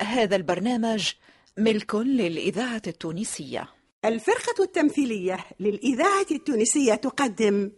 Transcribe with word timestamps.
هذا 0.00 0.36
البرنامج 0.36 1.12
ملك 1.58 1.94
للإذاعة 1.94 2.82
التونسية. 2.86 3.68
الفرقة 4.04 4.64
التمثيلية 4.64 5.44
للإذاعة 5.60 6.26
التونسية 6.30 6.94
تقدم. 6.94 7.70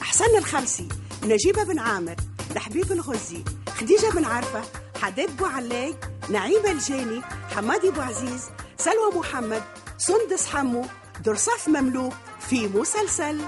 حسن 0.00 0.38
الخرسي 0.38 0.88
نجيب 1.24 1.54
بن 1.54 1.78
عامر 1.78 2.16
لحبيب 2.54 2.92
الغزي 2.92 3.44
خديجة 3.68 4.10
بن 4.14 4.24
عرفة 4.24 4.62
حداد 5.00 5.36
بوعلاي 5.36 5.94
نعيمة 6.30 6.70
الجاني 6.70 7.20
حمادي 7.22 7.90
بوعزيز 7.90 8.50
سلوى 8.76 9.14
محمد 9.14 9.62
سندس 9.98 10.46
حمو 10.46 10.84
درصاف 11.24 11.68
مملوك 11.68 12.12
في 12.40 12.68
مسلسل. 12.68 13.40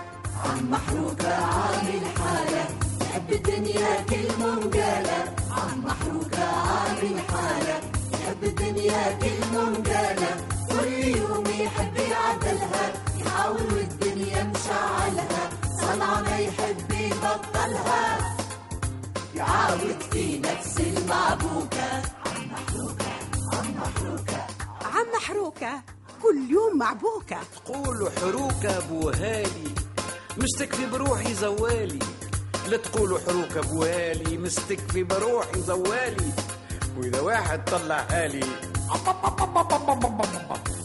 عم 0.45 0.71
محروقة 0.71 1.35
عامل 1.35 2.07
حالة 2.19 2.84
يحب 3.15 3.33
الدنيا 3.33 4.01
كل 4.11 4.29
منقالة 4.39 5.35
عم 5.51 5.85
محروقة 5.85 6.45
عامل 6.45 7.21
حالة 7.31 7.81
يحب 8.13 8.45
الدنيا 8.45 9.19
كل 9.19 9.41
منقالة 9.53 10.37
كل 10.71 10.93
يوم 10.93 11.45
يحب 11.47 11.97
يعدلها. 11.97 12.93
يحاول 13.19 13.63
والدنيا 13.75 14.43
مشعلها 14.45 15.51
صنعة 15.81 16.21
ما 16.23 16.39
يحب 16.39 16.91
يبطلها. 16.91 18.35
يعاود 19.35 20.01
في 20.13 20.39
نفس 20.39 20.81
المعبوكة 20.81 21.91
عم 22.27 22.51
محروقة 22.53 23.13
عم 23.53 23.75
محروقة. 23.77 24.47
عم 24.85 25.07
محروكة 25.17 25.83
كل 26.23 26.51
يوم 26.51 26.79
معبوكة. 26.79 27.39
تقولوا 27.67 28.11
حروكة 28.11 28.89
بوهالي 28.89 29.75
مستكفي 30.39 30.87
بروحي 30.87 31.35
زوالي. 31.35 31.99
لا 32.69 32.77
تقولوا 32.77 33.19
حروكة 33.19 33.61
بوهالي 33.61 34.39
مستكفي 34.39 35.03
بروحي 35.03 35.61
زوالي. 35.61 36.33
وإذا 36.97 37.21
واحد 37.21 37.65
طلع 37.65 38.05
حالي 38.11 38.45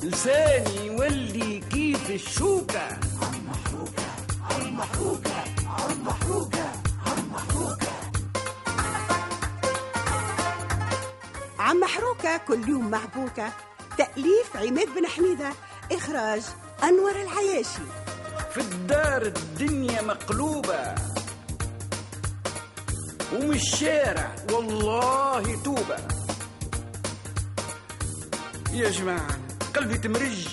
لساني 0.03 0.85
يولي 0.85 1.59
كيف 1.59 2.11
الشوكة. 2.11 3.00
عم 11.59 11.80
محروكة 11.80 12.38
كل 12.47 12.69
يوم 12.69 12.89
معبوكة 12.91 13.53
تأليف 13.97 14.55
عماد 14.55 14.88
بن 14.95 15.07
حميدة 15.07 15.50
إخراج 15.91 16.41
أنور 16.83 17.11
العياشي. 17.11 17.81
في 18.53 18.61
الدار 18.61 19.22
الدنيا 19.22 20.02
مقلوبة. 20.02 20.95
ومن 23.33 23.53
الشارع. 23.53 24.35
والله 24.52 25.61
توبة. 25.63 25.97
يا 28.73 28.89
جماعة 28.89 29.38
قلبي 29.75 29.97
تمرج. 29.97 30.47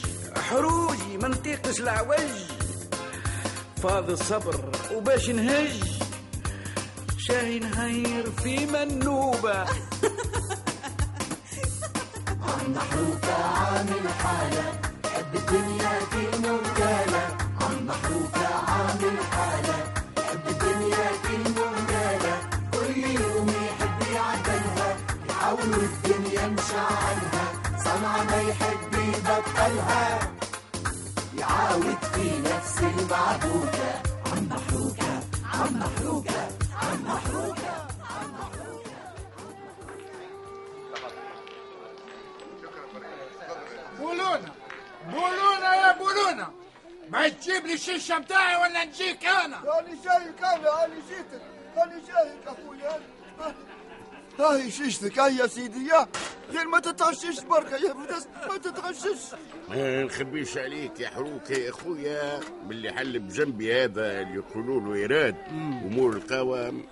حروجي 0.50 1.18
ما 1.22 1.28
نطيقش 1.28 1.80
العوج 1.80 2.30
فاض 3.82 4.10
الصبر 4.10 4.70
وباش 4.94 5.28
نهج. 5.30 5.82
شاهي 7.18 7.58
نهير 7.58 8.30
في 8.30 8.66
منوبة. 8.66 9.58
عم 12.46 12.72
محروقة 12.72 13.34
عامل 13.44 14.08
حالة. 14.08 14.80
يحب 15.04 15.34
الدنيا 15.34 15.98
كل 16.12 16.65
مشعلها 26.66 27.52
صنعة 27.84 28.22
ما 28.24 28.40
يحب 28.42 28.94
يبطلها 28.94 30.18
يعاود 31.38 32.04
في 32.14 32.38
نفس 32.40 32.78
المعبوكة 32.78 34.02
عم 34.32 34.48
محروقة 34.48 35.20
عم 35.52 35.74
محروقة 35.78 36.50
عم 36.80 37.02
محروقة 37.04 37.86
بولونا. 43.98 44.52
بولونا 45.10 45.74
يا 45.74 45.92
بولونا. 45.92 46.50
ما 47.10 47.28
تجيب 47.28 47.66
لي 47.66 47.72
الشيشة 47.74 48.18
متاعي 48.18 48.56
ولا 48.56 48.84
نجيك 48.84 49.26
أنا؟ 49.26 49.56
أنا 49.78 49.88
جايك 50.04 50.42
أنا 50.44 50.84
أنا 50.84 50.94
جيتك. 51.08 51.42
أنا 51.76 52.00
جايك 52.06 52.46
أخويا. 52.46 53.00
هاي 54.38 54.70
شيشتك 54.70 55.18
هاي 55.18 55.36
يا 55.36 55.46
سيدي 55.46 55.88
يا 55.88 56.06
غير 56.50 56.68
ما 56.68 56.80
تتعشش 56.80 57.40
بركة 57.40 57.76
يا 57.76 57.92
بس 57.92 58.26
ما 58.48 58.56
تتعشش 58.58 59.34
ما 59.68 60.02
نخبيش 60.04 60.58
عليك 60.58 61.00
يا 61.00 61.08
حروك 61.08 61.50
يا 61.50 61.70
اخويا 61.70 62.40
باللي 62.64 62.92
حل 62.92 63.18
بجنبي 63.18 63.84
هذا 63.84 64.20
اللي 64.20 64.34
يقولوا 64.34 64.80
له 64.80 64.94
ايراد 64.94 65.36
امور 65.86 66.12
القهوه 66.12 66.82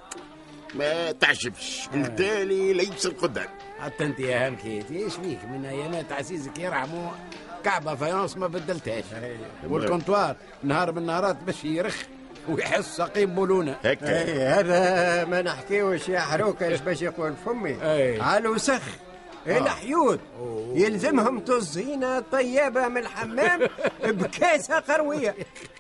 ما 0.75 1.13
تعجبش 1.13 1.89
التالي 1.95 2.73
ليس 2.73 3.07
القدر 3.07 3.49
حتى 3.81 4.05
انت 4.05 4.21
يا 4.21 4.47
هانكيت 4.47 4.91
إيش 4.91 5.15
فيك 5.15 5.45
من 5.45 5.65
ايامات 5.65 6.13
عزيزك 6.13 6.59
يرحمه 6.59 7.13
كعبه 7.65 7.95
فايونس 7.95 8.37
ما 8.37 8.47
بدلتهاش 8.47 9.05
والكونتوار 9.69 10.37
نهار 10.63 10.93
من 10.93 10.99
النهارات 10.99 11.37
باش 11.43 11.65
يرخ 11.65 11.97
ويحس 12.49 12.97
سقيم 12.97 13.35
بولونه 13.35 13.77
هكا 13.85 14.23
اي 14.25 14.43
هذا 14.43 15.25
ما 15.25 15.43
نحكيوش 15.43 16.09
يا 16.09 16.21
حروكة 16.21 16.67
إيش 16.67 16.81
باش 16.81 17.03
يقول 17.03 17.35
فمي؟ 17.47 17.77
أي. 17.83 18.21
على 18.21 18.49
وسخ 18.49 18.81
الحيوت 19.47 20.21
يلزمهم 20.75 21.41
تزينة 21.41 22.21
طيبة 22.21 22.89
من 22.89 22.97
الحمام 22.99 23.61
بكاسة 24.05 24.79
قروية. 24.79 25.35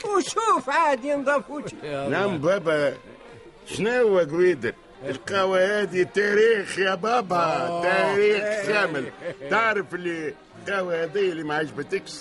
وشوف 0.05 0.69
عاد 0.71 1.05
ينظفوش 1.05 1.75
نعم 1.85 2.39
بابا. 2.39 2.95
شنو 3.67 4.19
قويدر 4.19 4.73
القهوة 5.09 5.81
هذه 5.83 6.03
تاريخ 6.15 6.79
يا 6.79 6.95
بابا 6.95 7.81
تاريخ 7.83 8.67
كامل. 8.67 9.05
تعرف 9.51 9.95
اللي 9.95 10.35
القهوة 10.69 11.05
هذه 11.05 11.19
اللي 11.33 11.43
ما 11.43 11.55
عجبتكش؟ 11.55 12.13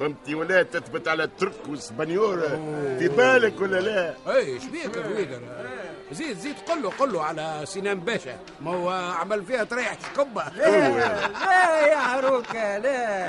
فهمتي 0.00 0.34
ولا 0.34 0.62
تثبت 0.62 1.08
على 1.08 1.24
الترك 1.24 1.52
والسبانيورة 1.68 2.48
في 2.98 3.08
بالك 3.08 3.60
ولا 3.60 3.80
لا؟ 3.80 4.14
اي 4.36 4.46
إيش 4.46 4.64
بيك 4.64 4.96
يا 4.96 5.02
بويدر 5.02 5.40
زيد 6.12 6.38
زيد 6.38 6.54
قل 6.68 6.82
له 6.82 6.90
قل 6.90 7.12
له 7.12 7.22
على 7.24 7.60
سنان 7.64 8.00
باشا. 8.00 8.38
ما 8.60 8.70
هو 8.70 8.90
عمل 8.90 9.44
فيها 9.44 9.64
تريح 9.64 9.96
شكبه 10.16 10.48
لا, 10.56 10.88
لا 11.28 11.86
يا 11.86 11.98
حروكة 11.98 12.78
لا. 12.78 13.28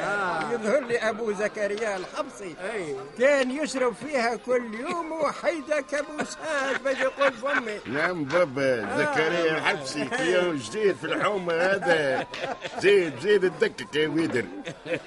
يظهر 0.54 0.80
لي 0.86 0.98
أبو 0.98 1.32
زكريا 1.34 1.98
الحبصي 1.98 2.56
أي. 2.74 2.96
كان 3.20 3.52
يشرب 3.52 3.94
فيها 4.06 4.36
كل 4.36 4.74
يوم 4.90 5.12
وحيدة 5.12 5.82
كابوسات 5.92 6.82
باش 6.84 6.98
يقول 7.00 7.34
فمي. 7.34 7.80
نعم 7.86 8.24
بابا 8.26 8.82
زكريا 8.98 9.58
الحبسي 9.58 10.06
في 10.06 10.34
يوم 10.36 10.56
جديد 10.56 10.96
في 10.96 11.04
الحومة 11.06 11.54
هذا. 11.54 12.28
زيد 12.80 13.14
زيد 13.22 13.44
الدكك 13.44 13.96
يا 13.96 14.08
ويدر. 14.08 14.46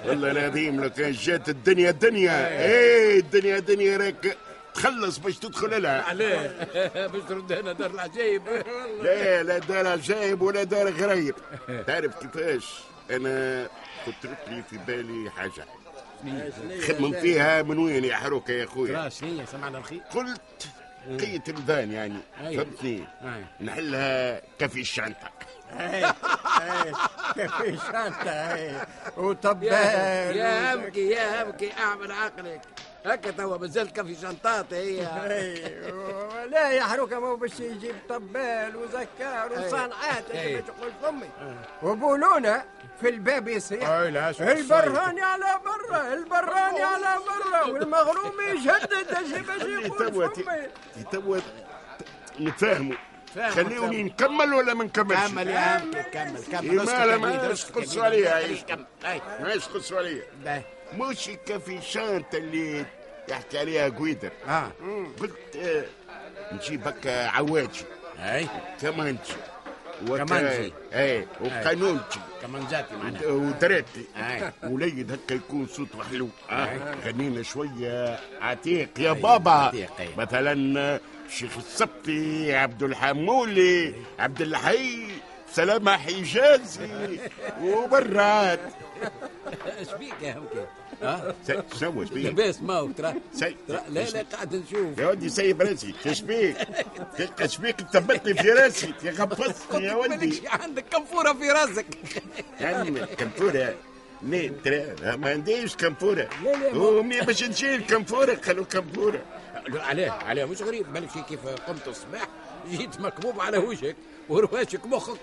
والله 0.05 0.31
العظيم 0.31 0.83
لو 0.83 0.89
كان 0.89 1.11
جات 1.11 1.49
الدنيا 1.49 1.91
دنيا. 1.91 2.47
إيه 2.65 3.19
الدنيا 3.19 3.59
دنيا 3.59 3.97
راك. 3.97 4.37
تخلص 4.73 5.17
باش 5.17 5.37
تدخل 5.37 5.81
لها 5.83 6.01
عليه. 6.01 6.47
باش 7.11 7.21
ترد 7.29 7.51
هنا 7.51 7.73
دار 7.73 7.91
العجايب 7.91 8.43
لا 9.03 9.43
لا 9.43 9.57
دار 9.57 9.87
عجايب 9.87 10.41
ولا 10.41 10.63
دار 10.63 10.89
غريب. 10.91 11.35
تعرف 11.87 12.15
كيفاش؟ 12.19 12.65
أنا 13.11 13.67
كنت 14.05 14.25
لي 14.47 14.63
في 14.69 14.77
بالي 14.77 15.29
حاجة. 15.31 15.65
خمم 16.87 17.11
فيها 17.21 17.61
من 17.61 17.77
وين 17.77 18.05
يا 18.05 18.15
حروكه 18.15 18.51
يا 18.51 18.65
خويا 18.65 19.09
شنية 19.09 19.45
سمعنا 19.45 19.77
الخير. 19.77 19.99
قلت 20.15 20.67
قية 21.19 21.43
الميدان 21.47 21.91
يعني 21.91 22.17
أي. 22.47 22.57
فهمتني؟ 22.57 23.03
أي. 23.23 23.65
نحلها 23.65 24.41
كفي 24.59 24.81
الشنطة 24.81 25.29
في 27.57 27.77
شنطة 27.87 28.29
اي 28.31 28.75
وطبال. 29.17 29.67
يا 29.67 30.31
يا 30.31 30.75
همكي 30.75 31.09
يا 31.09 31.43
همكي 31.43 31.71
أعمل 31.73 32.11
عقلك. 32.11 32.61
هكا 33.05 33.31
توا 33.31 33.57
مازال 33.57 33.93
كفي 33.93 34.15
شنطات 34.15 34.73
هي. 34.73 35.01
أيوة. 35.31 36.45
لا 36.45 36.71
يا 36.71 36.83
حروكة 36.83 37.19
ما 37.19 37.27
هو 37.27 37.35
باش 37.35 37.59
يجيب 37.59 37.95
طبال 38.09 38.75
وزكار 38.75 39.51
وصنعات 39.51 40.31
أي. 40.31 40.47
اللي 40.47 40.61
تقول 40.61 40.91
فمي 41.03 41.29
وبولونا 41.83 42.63
في 43.01 43.09
الباب 43.09 43.47
يصيح. 43.47 43.89
البراني 44.87 45.21
على 45.21 45.45
برا 45.65 46.13
البراني 46.13 46.83
على 46.83 47.19
برا 47.25 47.63
والمغروم 47.73 48.33
يجدد 48.49 49.13
باش 49.47 49.61
يقول 49.61 50.11
توا 50.13 50.27
فمي 50.27 50.67
توا 51.11 51.37
نتفاهموا 52.39 52.95
فاهم، 53.35 53.51
خليوني. 53.51 54.03
نكمل 54.03 54.53
ولا 54.53 54.73
ما 54.73 54.83
نكملش؟ 54.83 55.19
كمل 55.31 55.47
يا 55.47 55.77
همكي 55.77 56.03
كمل 56.03 56.43
كمل. 56.51 56.69
إيه، 56.69 57.17
ما 57.17 57.31
يا 57.31 57.63
تقصوا 57.63 58.03
أي. 59.05 59.21
ما 59.39 59.47
تقصوا 59.67 59.97
عليها 59.97 60.23
باهي. 60.43 60.61
مش 60.93 61.29
كفي 61.45 61.81
شانت 61.81 62.35
اللي 62.35 62.85
يحكي 63.29 63.59
عليها 63.59 63.89
قويدر. 63.89 64.31
آه. 64.47 64.71
قلت 65.19 65.55
آه، 65.55 65.85
نجيب 66.53 66.87
هكا 66.87 67.27
عواجي. 67.27 67.83
أي. 68.19 68.47
كمانجي. 68.81 69.19
وك- 70.09 70.17
كمانجي. 70.21 70.73
أي. 70.93 71.27
وقانونجي. 71.41 72.19
كمان 72.41 72.67
جاتي 72.71 72.95
معناها. 72.95 73.27
ودريتي. 73.27 74.05
أي. 74.17 74.51
وليد 74.63 75.11
هكا 75.11 75.33
يكون 75.33 75.67
صوته 75.67 76.03
حلو. 76.03 76.29
آه. 76.49 76.95
غنينا 77.05 77.43
شوية. 77.43 78.19
عتيق 78.41 78.89
يا 78.99 79.13
أي، 79.13 79.21
بابا. 79.21 79.51
عتيق، 79.51 79.89
أي. 79.99 80.09
مثلا 80.17 80.99
الشيخ 81.27 81.57
السبتي 81.57 82.55
عبد 82.55 82.83
الحمولي 82.83 83.95
عبد 84.19 84.41
الحي 84.41 85.07
سلامة 85.53 85.97
حجازي 85.97 87.19
وبرات. 87.63 88.59
إيش 89.79 89.87
بيك 89.99 90.13
يا 90.21 90.33
همكي 90.37 90.65
ها؟ 91.01 91.35
شنو 91.79 92.01
إيش 92.01 92.09
بيك؟ 92.09 92.25
لاباس 92.25 92.61
ما 92.61 92.73
هو 92.73 92.87
ترى 92.91 93.13
لا 93.69 93.83
لا 93.89 94.25
قاعد 94.33 94.55
نشوف 94.55 94.97
يا 94.97 95.07
ولدي 95.07 95.29
سيب 95.29 95.61
راسي 95.61 95.93
إيش 96.05 96.21
بيك؟ 96.21 96.57
إيش 97.41 97.57
بيك 97.57 97.75
تثبتني 97.81 98.33
في 98.33 98.49
راسي 98.49 98.93
يا 99.73 99.95
ولدي 99.95 100.25
مالكش 100.25 100.41
عندك 100.47 100.85
كنفوره 100.95 101.33
في 101.33 101.51
راسك؟ 101.51 101.85
يعني 102.59 102.99
كنفورة 103.05 103.75
ليه؟ 104.21 104.51
ترى 104.65 105.17
ما 105.17 105.29
عنديش 105.29 105.75
لا، 106.43 106.51
لا، 106.51 106.73
ما- 106.73 106.99
امي 106.99 107.21
باش 107.21 107.43
نشيل 107.43 107.87
كنفورة 107.87 108.35
خلو 108.35 108.65
كنفورة 108.65 109.21
لا، 109.67 109.83
عليه 109.83 110.11
عليه 110.11 110.45
مش 110.45 110.61
غريب. 110.61 110.93
بالك 110.93 111.09
كيف 111.29 111.39
قمت 111.47 111.87
الصباح 111.87 112.27
جيت 112.71 112.99
مكبوب 113.01 113.39
على 113.41 113.57
وجهك 113.57 113.95
ورواشك 114.29 114.85
مخك. 114.85 115.19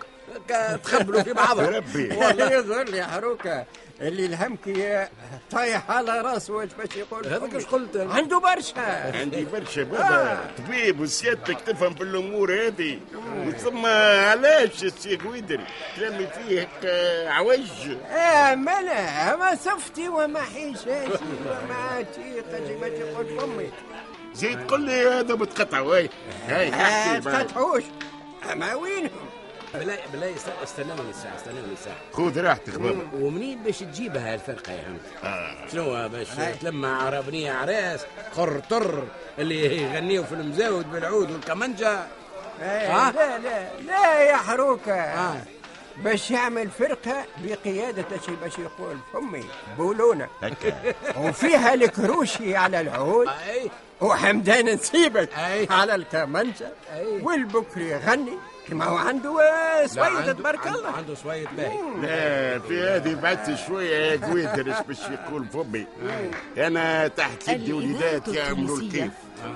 تخبلوا 0.84 1.22
في 1.22 1.28
يا 1.28 1.34
بعضهم. 1.34 1.66
ربي. 1.74 2.08
والله 2.16 2.52
يظهر 2.52 2.84
لي 2.84 2.96
يا 2.98 3.04
حروكه 3.06 3.64
اللي 4.00 4.26
الهمكي 4.26 5.06
طايح 5.50 5.90
على 5.90 6.20
راسه 6.20 6.54
واش 6.54 6.68
باش 6.78 6.96
يقول 6.96 7.26
هذاك 7.26 7.54
إيش 7.54 7.64
قلت؟ 7.64 7.96
عنده 7.96 8.38
برشا. 8.40 9.16
عندي 9.20 9.44
برشا 9.44 9.82
بابا. 9.82 10.40
طبيب 10.58 11.00
وسيادتك 11.00 11.60
تفهم 11.60 11.94
في 11.94 12.02
الأمور 12.02 12.66
هذه. 12.66 12.98
وثم 13.46 13.86
علاش 13.86 14.84
السي 14.84 15.16
قويدر 15.16 15.60
كلامي 15.96 16.26
فيه 16.26 16.60
هكا 16.62 17.28
عوج. 17.30 17.90
آه 18.10 18.54
ملا 18.54 19.36
ما 19.36 19.54
صفتي 19.54 20.08
وما 20.08 20.40
حيشاتي 20.40 21.24
وما 21.46 21.74
عتيقة 21.74 22.78
ما 22.80 22.88
تقول 22.88 23.40
فمي 23.40 23.70
زيد 24.34 24.70
قل 24.70 24.80
لي 24.80 25.08
هذا 25.08 25.34
بتقطع 25.34 25.80
هاي 25.80 26.10
هاي 26.48 26.68
آه، 26.68 27.20
معي. 27.20 27.44
تقطعوش. 27.44 27.82
أما 28.52 28.74
وينهم؟ 28.74 29.10
بالله 29.78 29.98
بالله 30.12 30.34
است- 30.36 30.62
استنوني 30.62 31.10
الساعة 31.10 31.36
استنوني 31.36 31.72
الساعة. 31.72 31.96
خذ 32.12 32.40
راحتك 32.40 32.78
بابا. 32.78 33.02
ومنين 33.20 33.62
باش 33.62 33.78
تجيبها 33.78 34.34
الفرقة 34.34 34.72
يا 34.72 34.88
هم 34.88 34.98
آه. 35.24 35.68
شنو 35.72 36.08
باش 36.08 36.28
تلمع 36.60 37.02
عربنيه 37.02 37.52
عراس 37.52 38.00
خر 38.36 38.60
طر 38.70 39.04
اللي 39.38 39.82
يغنيوا 39.82 40.24
في 40.24 40.32
المزاود 40.32 40.92
بالعود 40.92 41.30
والكمنجه 41.30 41.98
آه؟ 42.62 43.10
لا 43.10 43.38
لا 43.38 43.80
لا 43.86 44.20
يا 44.22 44.36
حروكة. 44.36 44.92
آه. 44.94 45.36
باش 45.96 46.30
يعمل 46.30 46.70
فرقة 46.70 47.24
بقيادة 47.44 48.04
شي 48.26 48.32
باش 48.42 48.52
يقول 48.58 48.96
فمي 49.12 49.44
بولونة 49.78 50.28
هكا. 50.42 50.94
وفيها 51.22 51.74
الكروشي 51.74 52.56
على 52.56 52.80
العود. 52.80 53.28
وحمدان 54.00 54.64
نسيبك. 54.74 55.28
على 55.70 55.94
الكمانجة 55.94 56.68
أي. 56.94 57.22
والبكري 57.22 57.88
يغني. 57.90 58.32
كما 58.68 58.84
هو 58.84 58.96
عنده 58.96 59.40
آه، 59.42 59.86
سويدة 59.86 60.06
عنده- 60.18 60.32
تبارك 60.32 60.66
عنده- 60.66 60.78
الله. 60.78 60.90
عنده 60.90 61.14
شوية 61.14 61.46
باهي. 61.56 61.76
لا 62.02 62.58
في 62.58 62.80
هذه 62.82 63.14
بعدت 63.14 63.58
شوية 63.68 63.96
يا 63.96 64.26
قويدر 64.26 64.66
إيش 64.66 64.76
باش 64.88 64.98
يقول 65.00 65.44
فمي. 65.46 65.86
أنا 66.58 67.08
تحت 67.08 67.48
يدي 67.48 67.72
وليدات 67.72 68.28
يعملوا 68.28 68.78
الكيف. 68.78 69.10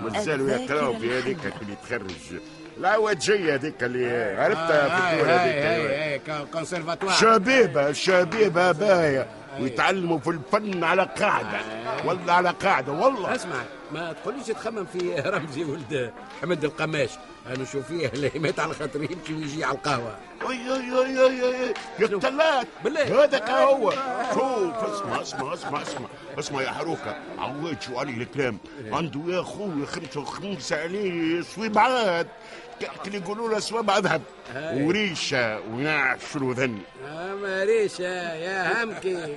مازالوا 0.05 0.51
يقراوا 0.51 0.99
في 0.99 1.19
هذيك 1.19 1.39
اللي 1.63 1.75
تخرج. 1.87 2.41
العوجية 2.79 3.55
هذيك 3.55 3.83
اللي 3.83 4.37
عرفتها 4.39 4.89
في 4.89 5.13
الدول 5.15 5.29
هذيك. 5.31 5.55
اي 5.55 6.13
اي 6.15 6.21
كونسيرفاتوار 6.53 7.13
شبيبة 7.13 7.93
شبيبة 7.93 8.73
باية 8.73 9.27
ويتعلموا 9.61 10.19
في 10.19 10.31
الفن 10.31 10.85
على 10.85 11.03
قاعدة. 11.21 11.61
والله 12.05 12.33
على 12.33 12.51
قاعدة 12.51 12.93
والله. 12.93 13.35
اسمع. 13.35 13.63
ما 13.93 14.13
تقوليش 14.13 14.47
تخمم 14.47 14.85
في 14.85 15.15
رمزي 15.27 15.65
ولد 15.65 16.13
حمد 16.43 16.65
القماش. 16.65 17.11
أنا 17.47 17.59
نشوف 17.63 17.87
فيه 17.87 18.07
اللي 18.09 18.31
مات 18.35 18.61
على 18.61 18.75
خاطر 18.75 19.03
يمشي 19.03 19.35
ويجي 19.35 19.65
على 19.65 19.75
القهوة. 19.75 20.17
أي 20.51 20.73
أي 20.73 20.99
أي 21.05 21.27
أي 21.27 21.65
أي 21.65 21.75
يا 21.99 22.07
الطلات 22.07 22.67
بالله. 22.85 23.25
هذاك 23.25 23.51
هو. 23.51 23.91
شوف 24.35 24.75
اسمع 24.85 25.23
اسمع 25.23 25.55
اسمع 25.55 25.83
اسمع. 25.83 26.09
اسمع 26.39 26.63
يا 26.63 26.71
حروكة. 26.71 27.17
عواد 27.39 27.83
شو 27.83 27.99
علي 27.99 28.11
الكلام 28.13 28.59
عنده 28.93 29.21
يا 29.29 29.43
خويا 29.43 29.87
خمسه 29.87 30.21
وخمسه 30.21 30.83
عليه 30.83 31.43
صويبعات 31.43 32.27
اللي 33.07 33.19
يقولوا 33.19 33.49
له 33.49 33.59
صوابع 33.59 33.99
ذهب 33.99 34.23
وريشة 34.57 35.61
ونعش 35.61 36.37
الوذن 36.37 36.79
أما 37.07 37.65
ريشة 37.65 38.35
يا 38.35 38.85
همكي. 38.85 39.37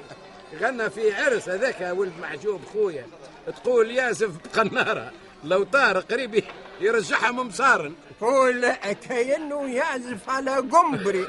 غنى 0.61 0.89
في 0.89 1.13
عرس 1.15 1.49
هذاك 1.49 1.93
ولد 1.97 2.11
محجوب 2.21 2.61
خويا. 2.73 3.05
تقول 3.51 3.91
ياسف 3.91 4.29
بقناره 4.45 5.11
لو 5.43 5.63
طار 5.63 5.99
قريب 5.99 6.43
يرجعها 6.81 7.31
ممصارن 7.31 7.93
قول 8.21 8.71
كأنه 9.09 9.69
يعزف 9.69 10.29
على 10.29 10.55
قنبري 10.55 11.25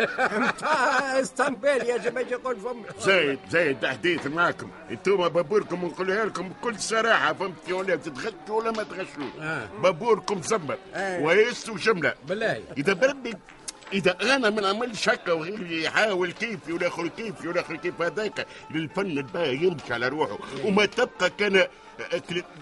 اسطنبول 1.20 1.68
يا 1.86 1.96
جماعة 1.96 2.24
يقول 2.30 2.56
فمي 2.60 2.84
زايد 3.00 3.38
زايد 3.50 3.80
تحديث 3.80 4.26
معكم. 4.26 4.70
أنتم 4.90 5.16
بابوركم 5.28 5.84
نقولها 5.84 6.24
لكم 6.24 6.48
بكل 6.48 6.78
صراحة 6.80 7.32
فهمتي 7.32 7.72
ولا 7.72 7.96
تتغشوا 7.96 8.32
ولا 8.48 8.70
ما 8.70 8.82
تغشوا 8.82 9.24
آه. 9.40 9.68
بابوركم 9.82 10.42
زبر 10.42 10.78
ويس 11.20 11.68
وشمله 11.68 12.14
بالله. 12.28 12.62
إذا 12.78 12.92
بربي 12.92 13.34
إذا 13.94 14.16
أنا 14.22 14.50
ما 14.50 14.60
نعملش 14.60 15.08
هكا 15.08 15.32
وغيري 15.32 15.82
يحاول 15.84 16.32
كيفي 16.32 16.72
والاخر 16.72 17.06
كيفي 17.08 17.48
والاخر 17.48 17.76
كيف 17.76 18.02
هذاك 18.02 18.46
للفن 18.70 19.06
الباهي 19.18 19.54
يمشي 19.56 19.94
على 19.94 20.08
روحه. 20.08 20.38
وما 20.64 20.86
تبقى 20.86 21.30
كان 21.30 21.66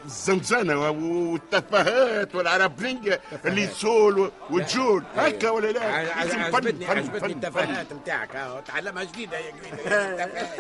الزنزانة 0.04 0.90
والتفاهات 0.90 2.34
والعربلينجة 2.34 3.20
اللي 3.44 3.66
تسول 3.66 4.30
وتجول 4.50 5.02
هكا 5.16 5.50
ولا 5.50 5.72
لا؟ 5.72 5.84
عجبتني 5.84 6.86
عجبتني 6.86 7.32
التفاهات 7.32 7.92
نتاعك. 7.92 8.36
ها، 8.36 8.60
تعلمها 8.60 9.04
جديدة 9.04 9.38
يا 9.38 9.52
قريب 9.52 10.56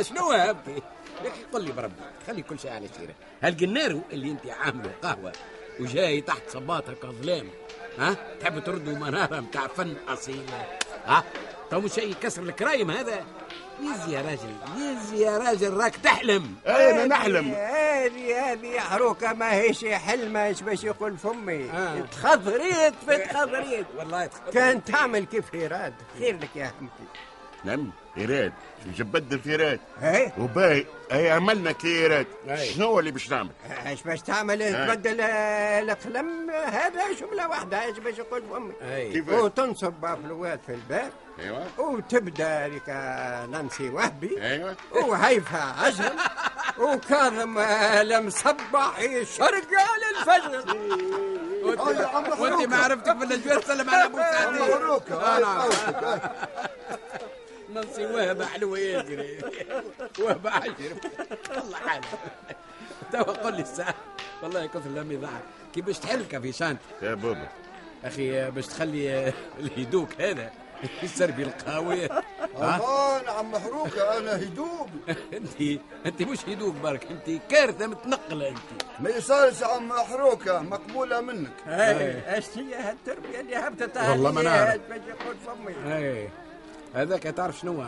شنو 0.08 0.32
يا 0.32 0.50
أخي 0.50 0.80
قل 1.52 1.64
لي 1.64 1.72
بربي 1.72 1.94
خلي 2.26 2.42
كل 2.42 2.58
شيء 2.58 2.70
على 2.70 2.88
سيرة. 2.98 3.14
هالقنارو 3.42 4.00
اللي 4.12 4.30
أنت 4.30 4.46
عامله 4.46 4.92
قهوة 5.02 5.32
وجاي 5.80 6.20
تحت 6.20 6.42
صباطها 6.48 6.94
كظلام 7.02 7.48
ها؟ 7.98 8.16
تحب 8.40 8.58
تردوا 8.58 8.94
مناره 8.94 9.40
متاع 9.40 9.66
فن 9.66 9.94
أصيل. 10.08 10.46
ها؟ 11.06 11.24
تو 11.70 11.80
مش 11.80 11.92
شيء 11.92 12.10
يكسر 12.10 12.42
الكرايم 12.42 12.90
هذا؟ 12.90 13.24
يزي 13.80 14.12
يا 14.12 14.20
راجل 14.22 14.54
يزي 14.76 15.24
يا 15.24 15.38
راجل 15.38 15.72
راك 15.72 15.96
تحلم. 15.96 16.54
أي 16.66 16.90
أنا 16.90 17.06
نحلم. 17.06 17.50
هذه 17.50 18.52
هذه 18.52 18.66
يا 18.66 18.80
حروكة 18.80 19.32
ما 19.32 19.52
هيش 19.54 19.84
حلمة 19.84 20.46
إيش 20.46 20.62
باش 20.62 20.84
يقول 20.84 21.18
فمي؟ 21.18 21.70
آه. 21.70 22.00
تخضريت 22.00 22.94
في 23.06 23.18
تخضريت؟ 23.18 23.86
والله 23.98 24.30
كان 24.52 24.84
تعمل 24.84 25.24
كيف 25.24 25.54
هيراد 25.54 25.94
خير 26.18 26.36
لك 26.36 26.56
يا 26.56 26.66
حمتي 26.66 27.04
نعم 27.64 27.90
ايراد 28.18 28.52
في 29.42 29.46
ايراد 29.46 29.80
إيه؟ 30.02 30.32
وباهي 30.38 30.84
اي 31.12 31.30
عملنا 31.30 31.72
كي 31.72 31.88
ايراد 31.88 32.26
أي. 32.48 32.66
شنو 32.66 32.98
اللي 32.98 33.10
باش 33.10 33.30
نعمل؟ 33.30 33.50
إيش 33.86 34.02
باش 34.02 34.20
تعمل؟ 34.20 34.58
تبدل 34.58 35.20
آه، 35.20 35.80
القلم 35.80 36.50
هذا 36.50 37.12
جملة 37.20 37.48
واحدة 37.48 37.84
إيش 37.84 37.98
باش 37.98 38.18
يقول 38.18 38.42
فمي 38.42 38.72
اي 38.94 39.12
كيف؟ 39.12 39.28
وتنصب 39.28 39.92
بافلوات 39.92 40.60
في 40.66 40.72
الباب. 40.74 41.10
أيوه. 41.40 41.66
وتبدأ 41.78 42.66
هذيك 42.66 42.88
نانسي 43.50 43.88
وهبي. 43.88 44.42
أيوه. 44.42 44.76
وهيفا 44.92 45.58
عجل 45.58 46.12
وكاظم 46.78 47.58
آه، 47.58 48.02
المصبح 48.02 48.98
يشرق 49.00 49.68
على 49.74 50.18
الفجر 50.18 50.76
وأنت 52.40 52.68
ما 52.68 52.76
عرفتك 52.76 53.18
في 53.18 53.24
النجوى 53.24 53.62
سلم 53.62 53.90
على 53.90 54.04
أبو 54.04 54.18
سعدي. 54.18 54.58
نصي 57.74 58.06
وهبة 58.06 58.46
حلوة 58.46 58.78
يجري 58.78 59.38
وهبة 60.18 60.50
عشر 60.50 60.72
الله 61.56 61.76
حالك 61.76 62.04
توا 63.12 63.22
قل 63.22 63.54
لي 63.56 63.62
الساعة. 63.62 63.94
والله 64.42 64.66
كثر 64.66 64.90
لم 64.90 65.12
يضحك 65.12 65.42
كي 65.74 65.80
باش 65.80 65.98
تحلك 65.98 66.38
في 66.38 66.52
شانت. 66.52 66.80
يا 67.02 67.14
بابا. 67.14 67.48
أخي 68.04 68.50
باش 68.50 68.66
تخلي 68.66 69.32
الهدوك 69.60 70.20
هذا. 70.20 70.50
يسربي 71.02 71.42
القهوية 71.42 72.08
ها؟ 72.58 72.80
آه 72.80 73.22
نعم 73.22 73.52
محروكه 73.52 74.18
أنا 74.18 74.36
هدوب 74.36 74.88
أنت 75.36 75.80
أنت 76.06 76.22
مش 76.22 76.38
هدوك 76.48 76.74
برك. 76.74 77.06
أنت 77.10 77.40
كارثة 77.50 77.86
متنقلة 77.86 78.48
أنت. 78.48 78.82
ما 79.00 79.10
يصيرش 79.10 79.62
عم 79.62 79.88
محروكه 79.88 80.60
مقبولة 80.60 81.20
منك. 81.20 81.50
أي 81.66 82.34
إيش 82.34 82.44
هي 82.56 82.74
هالتربيه 82.74 83.40
اللي 83.40 83.56
هبطت. 83.56 83.96
والله 83.96 84.30
ما؟ 84.32 84.42
نعرف. 84.42 84.70
إيش 84.70 84.80
باش 84.90 85.00
يقول 85.08 85.36
فمي 85.46 85.94
أي. 85.96 86.28
هذاك 86.94 87.22
تعرف 87.22 87.58
شنو 87.58 87.84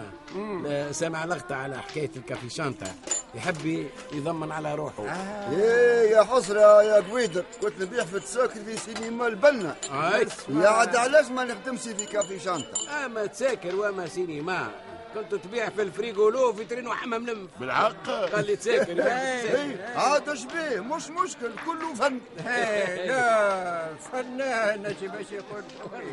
آه، 0.67 0.93
سامع 0.93 1.25
لغطة 1.25 1.55
على 1.55 1.79
حكاية 1.83 2.11
الكافي 2.17 2.51
شانتا. 2.51 2.87
يحب 3.35 3.87
يضمن 4.13 4.53
على 4.53 4.75
روحه. 4.75 5.03
إيه 5.51 6.11
يا 6.11 6.23
حسرة 6.23 6.83
يا 6.83 7.01
قويدر. 7.11 7.45
كنت 7.63 7.81
نبيع 7.83 8.05
في 8.05 8.17
التساكر 8.17 8.61
في 8.65 8.77
سينما 8.77 9.27
البنا. 9.27 9.77
أي. 9.93 10.27
يا 10.49 10.69
عاد 10.69 10.97
علاش 10.97 11.27
ما 11.27 11.45
نخدمش 11.45 11.81
في 11.81 12.07
كافي 12.07 12.39
شانتا؟ 12.39 13.07
اما 13.07 13.27
تساكر 13.27 13.77
وما 13.77 14.07
سينما. 14.09 14.69
كنت 15.15 15.35
تبيع 15.35 15.69
في 15.69 15.83
الفريغولو 15.83 16.53
في 16.53 16.65
ترين 16.65 16.87
وحمام 16.89 17.27
لم 17.27 17.49
بالحق. 17.61 18.11
خلي 18.33 18.57
تساكر 18.57 18.93
إيه 19.07 19.95
عاد 19.97 20.29
اش 20.29 20.45
بيه؟ 20.45 20.81
مش 20.81 21.09
مشكل 21.11 21.51
كله 21.67 21.95
فن. 21.95 22.21
إيه، 22.47 23.07
لا 23.11 23.87
فنان 24.13 24.83
باش 24.83 25.33
يقول. 25.33 25.63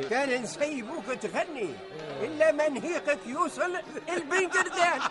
كان 0.10 0.42
نسيبوك 0.44 1.06
تغني 1.22 1.70
إلا 2.22 2.52
منهيقك 2.52 3.20
يوصل 3.26 3.76
البنقردان 4.10 5.02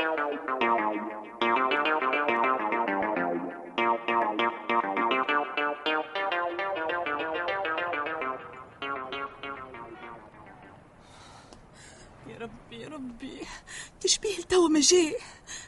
يا 0.00 0.14
ربي 0.20 0.64
يا 0.64 1.19
ربي 12.72 13.40
تشبيه 14.00 14.38
التوا 14.38 14.68
ما 14.68 14.80
جاي. 14.80 15.16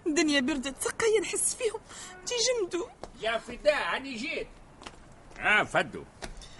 الدنيا 0.07 0.41
بردت 0.41 0.83
سقيا 0.83 1.21
نحس 1.21 1.55
فيهم. 1.55 1.81
تي 2.27 2.35
جمدوا 2.35 2.87
يا 3.23 3.39
فداء 3.39 3.95
هاني 3.95 4.15
جيت. 4.15 4.49
آه 5.41 5.63
فدو. 5.65 6.05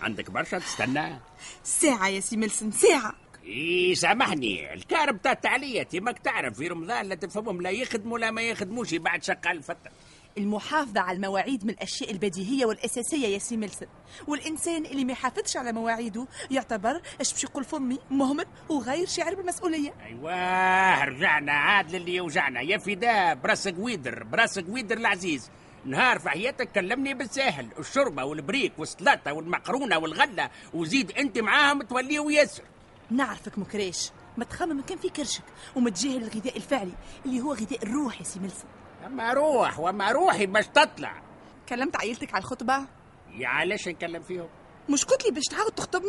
عندك 0.01 0.31
برشا 0.31 0.59
تستنى؟ 0.59 1.19
ساعة 1.65 2.09
يا 2.09 2.21
سي 2.21 2.37
ملسن 2.37 2.71
ساعة. 2.71 3.15
إي 3.45 3.95
سامحني. 3.95 4.75
الكارب 4.75 5.23
تاع 5.23 5.33
تعليتي 5.35 6.01
ماك 6.01 6.19
تعرف 6.19 6.57
في 6.57 6.69
رمضان 6.69 7.07
لا 7.07 7.15
تفهمهم 7.15 7.61
لا 7.61 7.71
يخدموا 7.71 8.19
لا 8.19 8.31
ما 8.31 8.43
يخدموش 8.43 8.95
بعد 8.95 9.25
شغال 9.25 9.57
الفتة 9.57 9.91
المحافظة 10.39 11.01
على 11.01 11.17
المواعيد 11.17 11.65
من 11.65 11.71
الأشياء 11.71 12.11
البديهية 12.11 12.67
والأساسية 12.67 13.27
يا 13.27 13.39
سي 13.39 13.57
ملسن. 13.57 13.87
والإنسان 14.27 14.87
اللي 14.87 15.05
ما 15.05 15.12
يحافظش 15.12 15.57
على 15.57 15.73
مواعيده 15.73 16.27
يعتبر 16.51 17.01
اش 17.21 17.33
باش 17.33 17.45
يقول 17.45 17.65
فمي؟ 17.65 17.99
مهمل 18.11 18.47
وغير 18.69 19.07
شاعر 19.07 19.35
بالمسؤولية. 19.35 19.95
أيوه 20.07 21.05
رجعنا 21.05 21.53
عاد 21.53 21.95
للي 21.95 22.15
يوجعنا 22.15 22.61
يا 22.61 22.79
فداء 22.79 23.35
براس 23.35 23.69
قويدر 23.69 24.25
براس 24.25 24.59
قويدر 24.59 24.97
العزيز. 24.97 25.51
نهار 25.85 26.19
في 26.19 26.29
حياتك 26.29 26.73
كلمني 26.73 27.15
بالساهل. 27.15 27.69
الشوربة 27.79 28.25
والبريك 28.25 28.73
والسلطة 28.79 29.33
والمقرونة 29.33 29.99
والغلة 29.99 30.51
وزيد 30.75 31.12
أنت 31.12 31.39
معاهم 31.39 31.83
توليه 31.83 32.21
وياسر. 32.21 32.62
نعرفك 33.11 33.59
مكريش 33.59 34.11
ما 34.37 34.45
تخمم 34.45 34.81
كان 34.81 34.99
في 34.99 35.09
كرشك 35.09 35.43
ومتجاهل 35.77 36.17
الغذاء 36.23 36.57
الفعلي 36.57 36.93
اللي 37.27 37.41
هو 37.41 37.53
غذاء 37.53 37.83
الروح 37.83 38.19
يا 38.19 38.25
سي 38.25 38.41
ملسن. 38.41 38.65
أما 39.06 39.32
روح 39.32 39.78
وما 39.78 40.12
روحي 40.12 40.47
باش 40.47 40.66
تطلع 40.66 41.23
كلمت 41.68 41.97
عائلتك 41.97 42.35
على 42.35 42.42
الخطبة؟ 42.42 42.87
يا 43.30 43.49
علاش 43.49 43.88
نكلم 43.88 44.23
فيهم؟ 44.23 44.49
مش 44.88 45.04
قلت 45.04 45.25
لي 45.25 45.30
باش 45.30 45.44
تعاود 45.44 45.73
تخطبني 45.73 46.09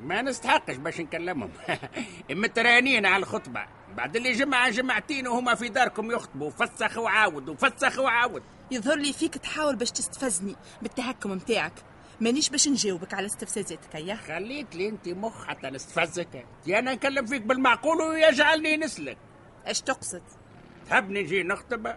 ما 0.00 0.22
نستحقش 0.22 0.76
باش 0.76 1.00
نكلمهم. 1.00 1.50
مترانين 2.30 3.06
على 3.06 3.22
الخطبة 3.22 3.66
بعد 3.96 4.16
اللي 4.16 4.32
جمعة 4.32 4.70
جمعتين 4.70 5.28
وهما 5.28 5.54
في 5.54 5.68
داركم 5.68 6.10
يخطبوا 6.10 6.50
فسخ 6.50 6.98
وعاود 6.98 7.48
وفسخ 7.48 7.98
وعاود. 7.98 8.42
يظهر 8.70 8.96
لي 8.96 9.12
فيك 9.12 9.34
تحاول 9.38 9.76
باش 9.76 9.90
تستفزني 9.90 10.56
بالتهكم 10.82 11.30
متاعك. 11.30 11.72
مانيش 12.20 12.50
باش 12.50 12.68
نجاوبك 12.68 13.14
على 13.14 13.26
استفزازاتك 13.26 13.94
يا 13.94 14.14
خليت 14.14 14.76
لي 14.76 14.88
أنت 14.88 15.08
مخ 15.08 15.44
حتى 15.46 15.66
نستفزك. 15.66 16.46
يا 16.66 16.78
أنا 16.78 16.94
نكلم 16.94 17.26
فيك 17.26 17.42
بالمعقول 17.42 18.02
ويجعلني 18.02 18.76
نسلك. 18.76 19.18
اش 19.66 19.80
تقصد؟ 19.80 20.22
تحب 20.90 21.10
نجي 21.10 21.42
نخطب؟ 21.42 21.96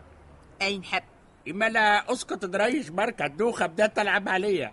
اي 0.61 0.77
نحب 0.77 1.03
إما 1.49 1.69
لا 1.69 2.13
أسكت 2.13 2.45
دريش 2.45 2.89
بركة 2.89 3.25
الدوخة 3.25 3.65
بدات 3.65 3.95
تلعب 3.95 4.29
عليا. 4.29 4.71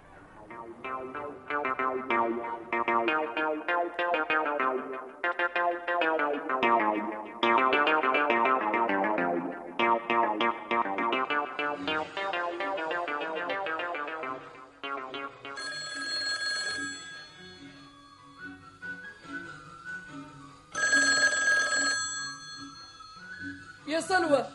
يا 23.88 24.00
سلوى 24.00 24.47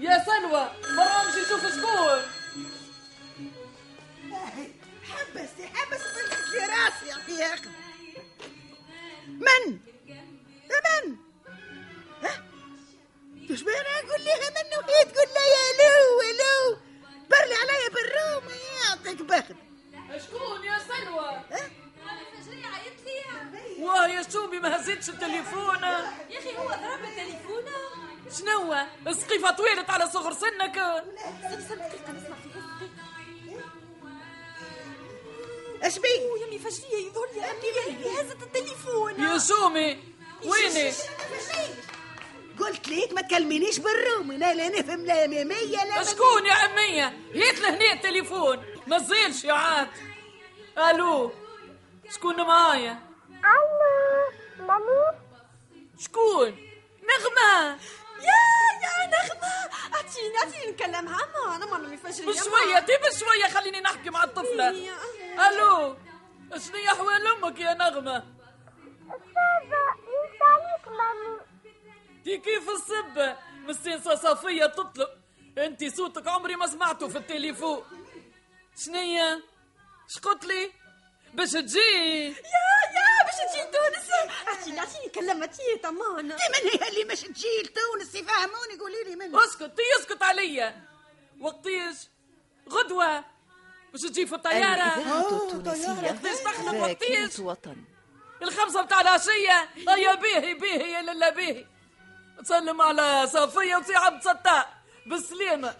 يا 0.00 0.24
سلوى 0.24 0.70
مرة 0.96 1.22
أمشي 1.22 1.44
شوف 1.48 1.66
شكون. 1.66 2.22
حبس 5.10 5.50
حبس 5.74 6.00
راسي 6.54 7.06
يا 7.06 7.14
أخي 7.14 7.38
يا 7.38 7.54
أخي. 7.54 7.68
من؟ 9.26 9.78
من؟ 10.70 11.16
ها؟ 12.22 12.44
إيش 13.50 13.62
بين 13.62 13.74
أقول 13.74 14.24
لها 14.24 14.50
من 14.50 14.78
وهي 14.78 15.04
تقول 15.04 15.28
يا 15.54 15.66
لو 15.80 16.22
لو. 16.40 16.78
برلي 17.30 17.54
عليا 17.54 17.88
بالروم 17.88 18.44
يعطيك 18.84 19.22
بخت. 19.22 19.56
شكون 20.26 20.64
يا 20.64 20.78
سلوى 20.78 21.40
واه 23.78 24.06
يا 24.08 24.22
شومي 24.32 24.58
ما 24.58 24.76
هزيتش 24.76 25.08
التليفون 25.08 25.82
يا 25.82 26.38
أخي 26.38 26.56
هو 26.56 26.68
ضرب 26.68 27.04
التليفون. 27.04 27.59
شنو؟ 28.38 28.74
السقيفة 29.06 29.50
طويلت 29.50 29.90
على 29.90 30.10
صغر 30.10 30.32
سنك. 30.32 30.74
دقيقة 30.74 32.12
نسمع 32.12 32.36
اش 35.82 35.98
بي؟ 35.98 36.08
يا 36.08 36.46
امي 36.48 36.58
فجرية 36.58 37.06
يظهر 37.06 37.26
لي. 37.34 37.44
امي 37.44 38.20
هزت 38.20 38.42
التليفون. 38.42 39.20
يا 39.20 39.38
شومي 39.38 39.98
ويني 40.44 40.92
قلت 42.58 42.88
ليك 42.88 43.12
ما 43.12 43.20
تكلمينيش 43.20 43.78
بالروم. 43.78 44.30
أنا 44.30 44.54
لا 44.54 44.68
نفهم 44.68 45.06
لا 45.06 45.26
ميمية 45.26 45.84
لا 45.84 46.02
شكون 46.02 46.46
يا 46.46 46.52
عمية 46.52 47.18
هيت 47.34 47.60
لهنا 47.60 47.92
التليفون. 47.92 48.64
ما 48.86 48.98
تزيلش 48.98 49.44
يا 49.44 49.52
عاد. 49.52 49.88
ألو 50.78 51.32
شكون 52.14 52.36
معايا؟ 52.36 52.98
ألو 53.30 54.66
مامي 54.66 55.18
شكون؟ 55.98 56.70
نغمة. 57.02 57.78
يا 58.28 58.40
يا 58.82 59.06
نغمة! 59.06 59.70
اعطيني 59.94 60.38
اعطيني 60.38 60.72
نكلمها 60.72 61.24
اما 61.24 61.56
أنا 61.56 61.66
ما 61.66 61.78
نمي 61.78 61.96
فجرية 61.96 62.26
بشوية 62.26 62.78
تي 62.78 62.92
بشوية 62.96 63.48
خليني 63.54 63.80
نحكي 63.80 64.10
مع 64.10 64.24
الطفلة. 64.24 64.68
ألو 65.48 65.96
شنو 66.56 66.76
يا 66.76 66.92
أحوال 66.92 67.26
أمك 67.26 67.60
يا 67.60 67.74
نغمة؟ 67.74 68.16
أستاذة 68.16 69.82
يسالك 70.06 70.88
مامي. 70.88 71.40
تي 72.24 72.38
كيف 72.38 72.70
السبة 72.70 73.36
مستنسة 73.68 74.14
صفية 74.14 74.66
تطلب. 74.66 75.08
انت 75.58 75.84
صوتك 75.84 76.28
عمري 76.28 76.56
ما 76.56 76.66
سمعته 76.66 77.08
في 77.08 77.18
التليفون. 77.18 77.84
شنية؟ 78.76 79.42
شقلت 80.08 80.44
لي؟ 80.44 80.72
باش 81.34 81.50
تجي. 81.50 82.26
يا 82.26 82.32
يا 82.96 83.19
باش 83.30 83.52
تجي 83.52 83.62
تونس 83.62 84.10
اعطيني 84.48 84.80
اعطيني 84.80 85.08
كلمتي 85.14 85.76
تمان 85.82 86.28
دي 86.28 86.32
من 86.34 86.70
هي 86.70 86.88
اللي 86.88 87.04
مش 87.04 87.20
تجي 87.20 87.62
لتونس 87.64 88.14
يفهموني 88.14 88.78
قولي 88.80 89.04
لي 89.04 89.16
من 89.16 89.36
اسكت 89.36 89.62
تي 89.62 89.82
اسكت 90.00 90.22
عليا. 90.22 90.82
وقتيش 91.40 91.96
غدوة. 92.70 93.24
باش 93.92 94.00
تجي 94.00 94.26
في 94.26 94.34
الطيارة. 94.34 94.94
الإذاعة 94.96 95.46
التونسية. 95.46 95.90
وقتيش 95.90 96.38
تخلق 96.40 96.74
وقتيش 96.74 97.30
ذاكرة 97.30 97.44
وطن. 97.44 97.76
الخمسة 98.42 98.82
بتاع 98.82 99.00
العشية. 99.00 99.68
هيا 99.88 100.14
بيهي 100.14 100.54
بيهي 100.54 100.92
يا 100.92 101.02
للا 101.02 101.30
بيهي 101.30 101.66
تسلم 102.44 102.80
على 102.80 103.26
صفية 103.26 103.76
وسي 103.76 103.94
عبد 103.94 104.20
ستار 104.20 104.66
بالسلامة 105.06 105.74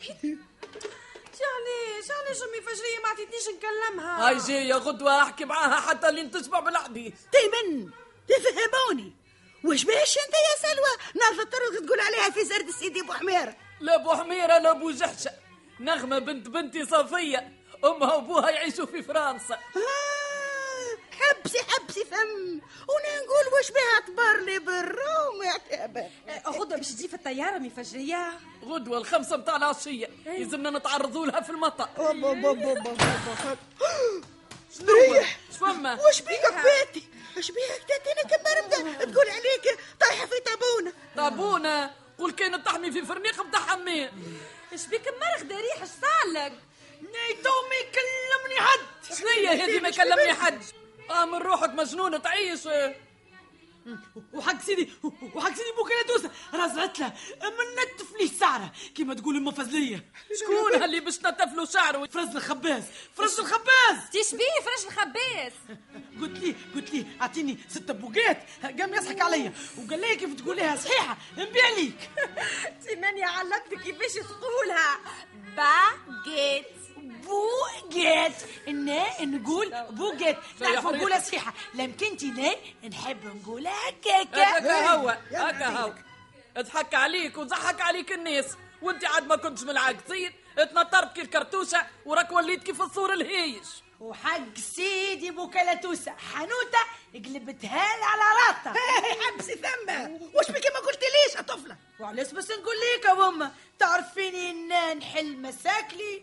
علاش 1.45 2.11
علاش 2.11 2.43
امي 2.43 2.61
فجرية 2.61 2.99
ما 3.03 3.09
عطيتنيش 3.09 3.49
نكلمها. 3.49 4.29
هاي 4.29 4.37
جاية 4.37 4.75
غدوة 4.75 5.23
أحكي 5.23 5.45
معاها 5.45 5.81
حتى 5.81 6.09
اللي 6.09 6.29
تشبع 6.29 6.61
بالحديث 6.61 7.15
تيمن 7.33 7.91
تفهموني. 8.29 9.13
وش 9.65 9.85
باش 9.85 10.19
أنت 10.19 10.35
يا 10.35 10.69
سلوى؟ 10.69 11.13
ناظر 11.15 11.45
طرق 11.45 11.87
تقول 11.87 12.01
عليها 12.01 12.31
في 12.31 12.45
زرد 12.45 12.69
السيدي 12.69 13.01
أبو 13.01 13.13
حمير. 13.13 13.55
لا 13.81 13.95
أبو 13.95 14.11
حميرة 14.15 14.59
لا 14.59 14.71
أبو 14.71 14.91
جحشة 14.91 15.31
نغمة 15.81 16.19
بنت 16.19 16.49
بنتي 16.49 16.87
صفية 16.87 17.53
أمها 17.85 18.15
وأبوها 18.15 18.51
يعيشوا 18.51 18.87
في 18.87 19.03
فرنسا. 19.03 19.55
آه 19.55 20.20
حبسي 21.31 21.59
حبسي 21.59 22.05
فم 22.05 22.61
وأنا 22.89 23.17
نقول 23.25 23.61
وش 23.61 23.71
بها 23.71 24.01
تبر 24.07 24.45
لي 24.45 24.59
بالروم 24.59 25.43
يا 25.45 25.77
تابع 25.77 26.07
غدوة 26.47 26.77
باش 26.77 26.89
تجي 26.93 27.09
في 27.09 27.15
الطيارة 27.15 27.59
مي 27.59 27.71
فجرية 27.71 28.39
غدوة 28.65 28.99
الخمسة 28.99 29.37
متاع 29.37 29.57
العشية 29.57 30.11
يلزمنا 30.27 30.71
نتعرضوا 30.71 31.27
لها 31.27 31.41
في 31.41 31.51
المطر 31.51 31.89
ريح 34.89 35.39
شفما 35.53 35.99
وش 36.09 36.21
بيك 36.21 36.41
حبيتي 36.53 37.09
اش 37.39 37.51
بيك 37.51 37.85
تاتيني 37.89 38.23
كبردة 38.23 39.05
تقول 39.05 39.29
عليك 39.31 39.79
طايحة 40.01 40.27
في 40.27 40.41
طابونة 40.41 40.93
طابونة 41.17 41.91
قول 42.19 42.33
كانت 42.33 42.67
تحمي 42.67 42.93
في 42.93 43.03
فرنيق 43.07 43.43
بتاع 43.43 43.61
حمام 43.61 44.11
اش 44.73 44.87
بيك 44.87 45.09
مرخ 45.09 45.59
ريح 45.59 45.83
اش 45.83 45.89
صارلك 45.89 46.53
نيتو 47.01 47.51
ما 47.69 47.77
يكلمني 47.77 48.61
حد 48.61 49.15
شنيا 49.19 49.65
هذه 49.65 49.81
ما 49.81 49.89
يكلمني 49.89 50.35
حد 50.35 50.63
آه 51.11 51.25
من 51.25 51.39
روحك 51.39 51.71
مجنونة 51.71 52.19
تعيش. 52.19 52.61
وحق 54.33 54.61
سيدي 54.63 54.89
وحق 55.35 55.49
سيدي 55.49 55.73
بوكا 55.77 56.03
دوسة 56.09 56.31
رزعت 56.55 56.99
له 56.99 57.13
من 57.41 57.67
نتف 57.95 58.13
لي 58.19 58.25
السعرة 58.25 58.73
كيما 58.95 59.15
تقول 59.15 59.37
ام 59.37 59.51
فزلية. 59.51 60.05
شكون 60.41 60.83
اللي 60.85 61.01
باش 61.01 61.19
نتفلو 61.19 61.65
شعره 61.65 62.07
فرز 62.07 62.37
الخباز 62.37 62.83
فرز 63.17 63.41
الخباز. 63.41 63.97
تشبيه 64.13 64.61
فرش 64.65 64.87
الخباز؟ 64.87 65.53
قلت 66.21 66.39
لي 66.39 66.55
قلت 66.75 66.95
لي 66.95 67.07
أعطيني 67.21 67.59
ست 67.69 67.91
بوقات 67.91 68.43
قام 68.81 68.95
يضحك 68.95 69.21
عليا 69.21 69.53
وقال 69.79 70.01
لي 70.01 70.17
كيف 70.17 70.35
تقوليها 70.35 70.77
صحيحة 70.77 71.17
نبيع 71.39 71.69
ليك. 71.69 72.11
تيماني 72.87 73.25
علمتك 73.25 73.83
كيفاش 73.83 74.13
تقولها. 74.13 74.99
باجيت 75.57 76.67
بوقات 77.01 78.33
أنا 78.69 79.25
نقول 79.25 79.75
بوقات 79.91 80.39
تعرف 80.61 80.87
نقولها 80.87 81.19
صحيحة. 81.21 81.55
لمكنتي 81.75 82.31
لا 82.31 82.89
نحب 82.89 83.37
نقولها 83.37 83.89
هكاكا 83.89 84.59
هكا. 84.59 84.87
هو 84.87 85.09
هكا 85.33 85.67
هو. 85.67 85.93
اضحك 86.57 86.95
عليك 86.95 87.39
وضحك 87.39 87.81
عليك 87.81 88.13
الناس. 88.13 88.47
وأنت 88.83 89.05
عاد 89.05 89.27
ما 89.27 89.37
كنتش 89.37 89.63
من 89.63 89.71
العاقصين. 89.71 90.33
اتنطرت 90.59 91.15
كي 91.15 91.21
الكرتوشة 91.21 91.87
وراك 92.07 92.33
وليت 92.33 92.63
كيف 92.63 92.83
الصور 92.83 93.13
الهيش 93.13 93.67
وحق 94.01 94.57
سيدي 94.75 95.31
بوكالاتوسة 95.31 96.13
حنوتة 96.33 96.79
قلبتها 97.15 97.81
على 97.81 98.23
راطة 98.47 98.81
حبسي 99.21 99.55
ثم 99.55 99.91
واش 100.35 100.51
بك 100.51 100.65
ما 100.75 100.81
قلت 100.87 101.01
ليش 101.03 101.35
يا 101.37 101.41
طفلة؟ 101.43 101.77
وعلاش 102.01 102.33
بس 102.33 102.51
نقول 102.51 102.75
ليك 102.81 103.05
يا 103.05 103.15
ماما 103.15 103.53
تعرفيني 103.79 104.51
إن 104.51 104.99
نحل 104.99 105.37
مساكلي 105.37 106.23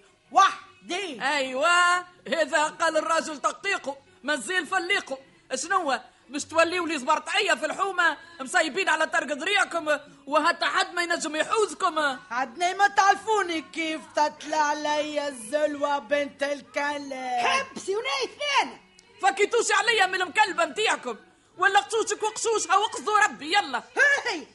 وحدي 0.92 1.22
أيوه 1.22 1.98
هذا 2.28 2.64
قال 2.64 2.98
الراجل 2.98 3.38
تقطيقه 3.38 3.98
مازال 4.24 4.68
فليقه. 4.68 5.18
شنو 5.56 6.00
باش 6.30 6.46
توليو 6.46 6.86
لي 6.86 6.98
زبرطعية 6.98 7.54
في 7.54 7.66
الحومة 7.66 8.18
مصيبين 8.40 8.90
على 8.90 9.08
طرق 9.08 9.28
ذريعكم 9.28 10.00
وهتا 10.28 10.66
حد 10.66 10.94
ما 10.94 11.02
ينجم 11.04 11.36
يحوزكم. 11.36 12.00
عدني 12.32 12.74
ما 12.74 12.88
تعرفوني 12.88 13.62
كيف 13.62 14.02
تطلع 14.16 14.58
عليا 14.58 15.28
الزلوة 15.28 16.00
بنت 16.00 16.44
الكلب؟ 16.44 17.14
حبسي 17.40 17.96
وناي 17.96 18.24
اثنين. 18.24 18.82
فكيتوش 19.22 19.72
عليا 19.72 20.06
من 20.06 20.22
المكلبة 20.22 20.66
نتيعكم 20.66 21.16
ولا 21.58 21.80
قصوشك 21.80 22.24
وقصوشها 22.24 22.76
وقصدوا 22.76 23.20
ربي 23.20 23.46
يلا. 23.46 23.84
هاي 24.28 24.48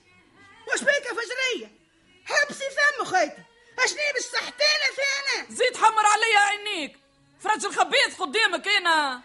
واش 0.68 0.80
بيك 0.80 1.06
يا 1.06 1.14
فجرية؟ 1.14 1.72
حبسي 2.24 2.64
فم 2.64 3.04
خيتي 3.04 3.42
أشني 3.78 4.12
باش 4.14 4.22
صحتينا 4.22 4.88
فينا 4.96 5.56
زيد 5.56 5.76
حمر 5.76 6.06
عليا 6.06 6.38
عينيك. 6.38 6.98
فرج 7.40 7.64
الخبيث 7.64 8.16
قدامك 8.18 8.68
أنا 8.68 9.22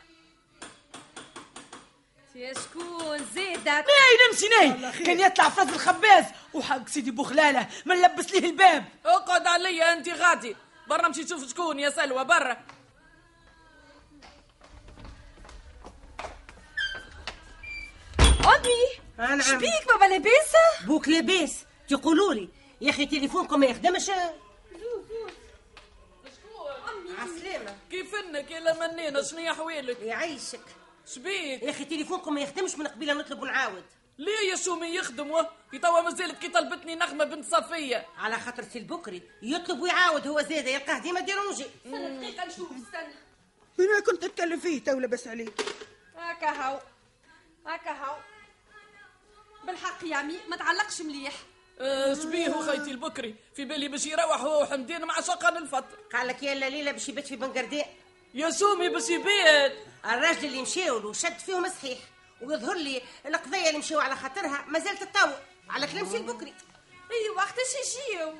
يا 2.35 2.53
شكون 2.53 3.25
زيدك؟ 3.33 3.67
ناي 3.67 4.17
نمشي 4.31 4.47
ناي 4.47 4.91
كان 5.05 5.19
يطلع 5.19 5.49
فراس 5.49 5.69
الخباز 5.69 6.25
وحق 6.53 6.87
سيدي 6.87 7.11
بوخلالة 7.11 7.67
ما 7.85 7.95
نلبس 7.95 8.31
ليه 8.31 8.49
الباب. 8.49 8.85
اقعد 9.05 9.47
عليا 9.47 9.93
أنت 9.93 10.09
غادي. 10.09 10.55
برا 10.87 11.07
امشي 11.07 11.23
تشوف 11.23 11.49
شكون 11.49 11.79
يا 11.79 11.89
سلوى 11.89 12.23
برا. 12.23 12.57
أمي. 18.45 19.41
شبيك 19.41 19.87
بابا 19.87 20.05
لاباسه 20.05 20.85
بوك 20.85 21.07
لاباس. 21.07 21.65
تقولوا 21.89 22.33
لي 22.33 22.49
يا 22.81 22.89
أخي 22.89 23.05
تليفونكم 23.05 23.59
ما 23.59 23.65
يخدمش 23.65 24.11
عسلامة. 27.19 27.77
كيف 27.91 28.15
انك 28.15 28.51
يا 28.51 28.59
لمنينا؟ 28.59 29.23
شنو 29.23 29.51
احوالك 29.51 29.99
يعيشك 29.99 30.65
شبيك. 31.05 31.63
يا 31.63 31.69
أخي 31.69 31.85
تليفونكم 31.85 32.33
ما 32.33 32.41
يخدمش 32.41 32.75
من 32.75 32.87
قبيلة 32.87 33.13
نطلب 33.13 33.41
ونعاود. 33.41 33.83
ليه 34.17 34.49
يا 34.51 34.55
شومي 34.55 34.87
يخدم 34.87 35.45
توا 35.81 36.01
مازالت 36.01 36.41
كي 36.41 36.49
طلبتني 36.49 36.95
نغمة 36.95 37.25
بنت 37.25 37.45
صفية. 37.45 38.05
على 38.17 38.39
خاطر 38.39 38.63
سي 38.63 38.79
البكري 38.79 39.21
يطلب 39.41 39.79
ويعاود 39.79 40.27
هو 40.27 40.41
زاده 40.41 40.71
يلقاه 40.71 40.99
ديما 40.99 41.19
dérangé 41.19 41.65
استنى 41.85 42.17
دقيقة 42.17 42.45
نشوف 42.45 42.71
استنى. 42.71 43.13
إنا 43.79 43.99
كنت 44.05 44.23
اتكلم 44.23 44.59
فيه 44.59 44.83
تو 44.83 44.99
لاباس 44.99 45.27
عليه 45.27 45.47
هكا 46.17 46.49
هاو. 46.49 46.79
هكا 47.65 47.91
هاو. 47.91 48.17
بالحق 49.63 50.05
يا 50.05 50.15
عمي 50.15 50.37
ما 50.47 50.55
تعلقش 50.55 51.01
مليح. 51.01 51.33
شبيه 52.23 52.61
خيتي 52.61 52.91
البكري. 52.91 53.35
في 53.55 53.65
بالي 53.65 53.87
باش 53.87 54.05
يروح 54.05 54.41
هو 54.41 54.61
وحمدين 54.61 55.05
مع 55.05 55.21
شقن 55.21 55.57
الفطر. 55.57 55.97
قال 56.13 56.27
لك 56.27 56.43
يا 56.43 56.53
ليله 56.53 56.91
باش 56.91 57.09
يبات 57.09 57.27
في 57.27 57.35
بنقرداء 57.35 57.93
يا 58.33 58.49
سومي 58.49 58.89
باش 58.89 59.09
يبات 59.09 59.73
الراجل 60.05 60.45
اللي 60.45 60.61
مشاو 60.61 60.99
له 60.99 61.13
شد 61.13 61.39
فيهم 61.39 61.67
صحيح. 61.69 61.99
ويظهر 62.41 62.75
لي 62.75 63.01
القضية 63.25 63.67
اللي 63.67 63.79
مشاو 63.79 63.99
على 63.99 64.15
خاطرها 64.15 64.65
ما 64.67 64.79
زالت 64.79 65.03
تطور 65.03 65.39
على 65.69 65.87
كلام 65.87 66.09
سي 66.09 66.17
البكري. 66.17 66.53
اي 67.11 67.29
وقتاش 67.35 67.73
يجيو 67.79 68.33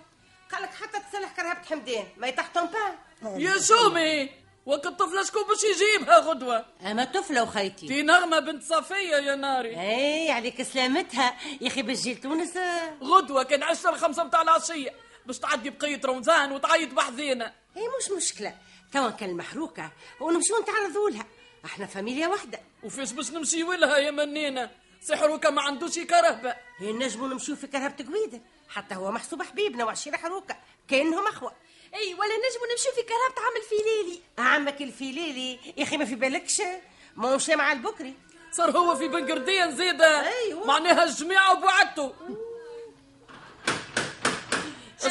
قال 0.51 0.63
لك 0.63 0.69
حتى 0.69 0.99
تصلح 0.99 1.35
كرهبة 1.35 1.63
حمدان 1.69 2.07
ما 2.17 2.27
يتحتم 2.27 2.65
با 2.65 2.95
يا 3.37 3.57
سومي. 3.57 4.29
وقت 4.67 4.85
الطفله 4.85 5.23
شكون 5.23 5.43
باش 5.43 5.63
يجيبها 5.63 6.17
غدوة. 6.19 6.65
أما 6.81 7.05
طفله 7.05 7.43
وخيتي 7.43 7.87
دي 7.87 8.01
نغمة 8.01 8.39
بنت 8.39 8.63
صفية 8.63 9.15
يا 9.15 9.35
ناري. 9.35 9.81
إي 9.81 10.31
عليك 10.31 10.61
سلامتها. 10.61 11.37
يا 11.61 11.67
أخي 11.67 11.81
باش 11.81 11.99
تجي 11.99 12.13
لتونس 12.13 12.57
غدوة 13.03 13.43
كان 13.43 13.63
عشرة 13.63 13.89
الخمسة 13.89 14.23
متاع 14.23 14.41
العشيه 14.41 14.89
باش 15.25 15.39
تعدي 15.39 15.69
بقية 15.69 16.01
رمضان 16.05 16.51
وتعيط 16.51 16.93
بحذينا. 16.93 17.53
إي 17.77 17.81
مش 17.99 18.11
مشكلة. 18.11 18.55
توا 18.93 19.09
كان 19.09 19.33
محروكة. 19.37 19.91
ونمشيو 20.19 20.61
نتعرضوا 20.61 21.09
لها. 21.09 21.25
أحنا 21.65 21.85
فاميليا 21.85 22.27
واحدة. 22.27 22.59
وفيش 22.83 23.11
باش 23.11 23.31
نمشيو 23.31 23.73
لها 23.73 23.97
يا 23.97 24.11
منينة. 24.11 24.69
سي 25.01 25.15
حروكة 25.15 25.49
ما 25.49 25.61
عندوش 25.61 25.99
كرهبة. 25.99 26.55
هي 26.77 26.91
نجموا 26.91 27.27
نمشيو 27.27 27.55
في 27.55 27.67
كرهبة 27.67 28.05
قويدة 28.05 28.41
حتى 28.69 28.95
هو 28.95 29.11
محسوب 29.11 29.43
حبيبنا 29.43 29.85
وعشيرة 29.85 30.17
حروكة. 30.17 30.57
كأنهم 30.87 31.27
أخوة. 31.27 31.53
إي 31.93 32.13
ولا 32.13 32.33
نجموا 32.37 32.67
نمشيو 32.71 32.91
في 32.91 33.01
كرهبة 33.01 33.41
عم 33.45 33.53
الفيليلي. 33.57 34.21
عمك 34.37 34.81
الفيليلي؟ 34.81 35.59
يا 35.77 35.83
أخي 35.83 35.97
ما 35.97 36.05
في 36.05 36.15
بالكش. 36.15 36.61
ما 37.15 37.29
هو 37.29 37.35
مشى 37.35 37.55
مع 37.55 37.71
البكري. 37.71 38.13
صار 38.51 38.71
هو 38.71 38.95
في 38.95 39.07
بنقردين 39.07 39.75
زيدة 39.75 40.27
أيوة. 40.27 40.65
معناها 40.65 41.03
الجميع 41.03 41.51
وبعدته. 41.51 42.13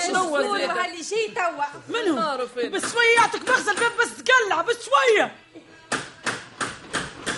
شنو 0.07 0.15
هو 0.15 0.43
شكون 0.43 0.59
زيدة 0.59 0.85
اللي 0.85 1.01
جاي 1.01 1.29
توا. 1.29 1.65
أنا. 2.01 2.45
بس 2.69 2.93
شوية 2.93 3.15
يعطيك 3.17 3.49
مغزى 3.49 3.71
الباب 3.71 3.93
بس 4.01 4.23
تقلع 4.23 4.63
بس 4.63 4.77
شوية 4.85 5.37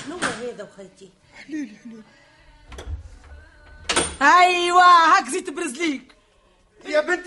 شنو 0.05 0.17
هو 0.17 0.49
هذا 0.49 0.69
وخيتي؟ 0.73 1.11
حليل 1.37 1.77
حليل 1.85 2.03
أيوه 4.23 4.83
هاك 4.83 5.29
زيت 5.29 5.61
سي... 5.61 5.88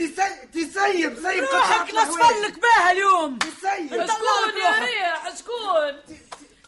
تسيب 0.07 1.15
سيب 1.15 1.43
روحك 1.43 1.93
نصفر 1.93 2.41
لك 2.41 2.59
بها 2.59 2.91
اليوم. 2.91 3.39
تسيب. 3.39 4.07
شكون؟ 4.07 4.61
يا 4.61 4.79
ريح 4.79 5.35
شكون؟ 5.37 6.17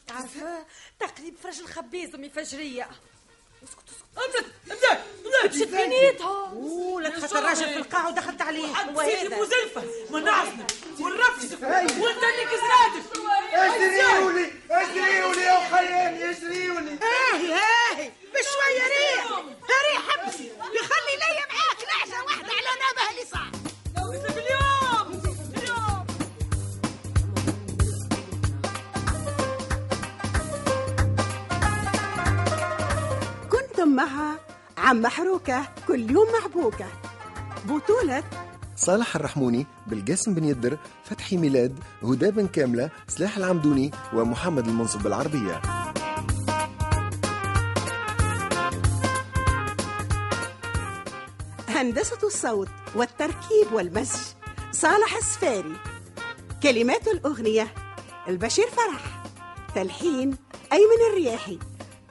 تعرفها 0.08 0.66
تقريب 1.00 1.36
فرج 1.44 1.60
الخبيز 1.60 2.16
أمي 2.16 2.30
فجرية. 2.30 2.90
ابدا 4.18 4.46
ابدا 4.72 5.04
ابدا 5.26 5.60
شد 5.60 5.72
بنيتها. 5.72 6.50
أوه 6.52 7.02
لا 7.02 7.10
دخلت 7.10 7.36
الراجل 7.36 7.70
في 7.70 7.78
القاع 7.78 8.08
ودخلت 8.08 8.42
عليه. 8.42 8.68
هو 8.68 9.02
سيدي 9.02 9.28
هذا 9.28 9.42
مزلفة. 9.42 9.84
ونعسنا 10.12 10.68
ونرفسك 11.00 11.62
وأنت 11.64 12.24
اللي 12.24 12.46
كسراتك 12.46 13.04
اشتريولي 13.54 14.52
اشتريولي 14.72 15.42
يا 15.42 15.70
خيالي 15.72 16.32
اشتريولي 16.32 17.00
هاهي 17.02 17.54
هاهي 17.54 18.12
بشوية 18.34 18.88
ريح. 18.88 19.26
ريح 19.84 20.10
حبسي 20.10 20.52
يخلي 20.74 21.16
ليا 21.18 21.43
اليوم 24.38 25.22
اليوم 25.58 26.06
كنتم 33.52 33.96
مع 33.96 34.36
عم 34.78 35.02
محروكة 35.02 35.68
كل 35.88 36.12
يوم 36.12 36.28
محبوكة. 36.40 36.86
بطولة 37.66 38.24
صالح 38.76 39.16
الرحموني 39.16 39.66
بالقاسم 39.88 40.34
بن 40.34 40.44
يدر 40.44 40.78
فتحي 41.04 41.38
ميلاد 41.38 41.80
هدى 42.04 42.32
بن 42.32 42.48
كاملة 42.48 42.90
سلاح 43.08 43.38
العمدوني 43.38 43.92
ومحمد 44.14 44.68
المنصب 44.68 45.04
بالعربية. 45.04 45.83
هندسة 51.84 52.18
الصوت 52.24 52.68
والتركيب 52.96 53.72
والمزج 53.72 54.20
صالح 54.72 55.16
السفاري. 55.16 55.76
كلمات 56.64 57.08
الأغنية 57.08 57.74
البشير 58.28 58.68
فرح. 58.68 59.24
تلحين 59.76 60.38
أيمن 60.74 61.10
الرياحي. 61.10 61.60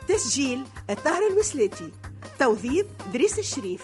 تسجيل 0.09 0.65
الطاهر 0.91 1.27
المسلاتي 1.27 1.93
توظيف 2.39 2.87
دريس 3.13 3.39
الشريف. 3.39 3.83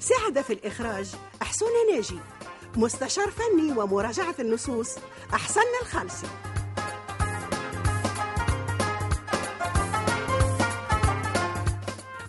ساعد 0.00 0.40
في 0.40 0.52
الإخراج 0.52 1.14
أحسون 1.42 1.68
ناجي. 1.94 2.18
مستشار 2.76 3.30
فني 3.30 3.72
ومراجعة 3.72 4.34
النصوص 4.38 4.90
أحسن 5.34 5.60
الخالصي. 5.82 6.26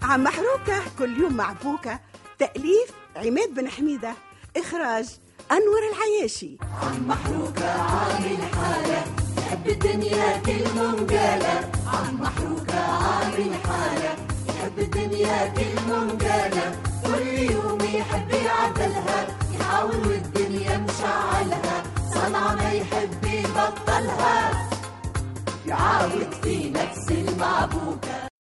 عم 0.01 0.23
محروكة 0.23 0.81
كل 0.99 1.17
يوم 1.17 1.33
مع 1.33 1.53
بوكة 1.53 1.99
تأليف 2.41 2.91
عماد 3.15 3.53
بن 3.53 3.69
حميدة 3.69 4.13
إخراج 4.57 5.05
أنور 5.51 5.81
العياشي. 5.93 6.57
عم 6.81 7.07
محروكة 7.07 7.71
عامل 7.81 8.37
حالة 8.53 9.03
يحب 9.37 9.69
الدنيا 9.69 10.37
كل 10.45 10.63
منقالة 10.75 11.71
عم 11.87 12.21
محروكة 12.21 12.79
عامل 12.79 13.55
حالة 13.65 14.15
يحب 14.49 14.79
الدنيا 14.79 15.47
كل 15.47 15.75
منقالة 15.89 16.75
كل 17.05 17.27
يوم 17.51 17.79
يحب 17.81 18.31
يعدلها 18.31 19.27
يحاول 19.59 20.07
والدنيا 20.07 20.77
مشعلها. 20.77 21.83
صنعة 22.13 22.55
ما 22.55 22.71
يحب 22.71 23.23
يبطلها 23.25 24.67
يعاود 25.67 26.33
في 26.43 26.69
نفس 26.69 27.11
المعبوكة 27.11 28.30